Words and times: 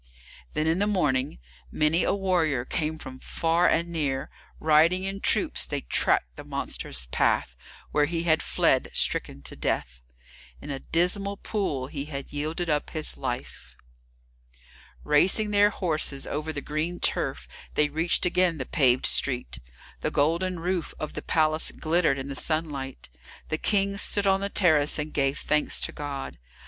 Then, 0.53 0.65
in 0.65 0.79
the 0.79 0.87
morning, 0.87 1.37
many 1.71 2.03
a 2.03 2.11
warrior 2.11 2.65
came 2.65 2.97
from 2.97 3.19
far 3.19 3.67
and 3.69 3.89
near. 3.89 4.31
Riding 4.59 5.03
in 5.03 5.19
troops, 5.21 5.67
they 5.67 5.81
tracked 5.81 6.37
the 6.37 6.43
monster's 6.43 7.05
path, 7.11 7.55
where 7.91 8.05
he 8.05 8.23
had 8.23 8.41
fled 8.41 8.89
stricken 8.95 9.43
to 9.43 9.55
death. 9.55 10.01
In 10.59 10.71
a 10.71 10.79
dismal 10.79 11.37
pool 11.37 11.85
he 11.85 12.05
had 12.05 12.33
yielded 12.33 12.67
up 12.67 12.89
his 12.89 13.15
life. 13.15 13.75
Racing 15.03 15.51
their 15.51 15.69
horses 15.69 16.25
over 16.25 16.51
the 16.51 16.61
green 16.61 16.99
turf, 16.99 17.47
they 17.75 17.87
reached 17.87 18.25
again 18.25 18.57
the 18.57 18.65
paved 18.65 19.05
street. 19.05 19.59
The 19.99 20.09
golden 20.09 20.59
roof 20.61 20.95
of 20.99 21.13
the 21.13 21.21
palace 21.21 21.71
glittered 21.71 22.17
in 22.17 22.27
the 22.27 22.33
sunlight. 22.33 23.11
The 23.49 23.59
King 23.59 23.99
stood 23.99 24.25
on 24.25 24.41
the 24.41 24.49
terrace 24.49 24.97
and 24.97 25.13
gave 25.13 25.37
thanks 25.37 25.79
to 25.81 25.91
God. 25.91 26.39